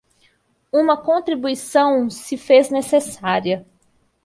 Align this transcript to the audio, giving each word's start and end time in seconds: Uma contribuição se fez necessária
Uma 0.73 0.97
contribuição 0.97 2.09
se 2.09 2.35
fez 2.35 2.71
necessária 2.71 3.63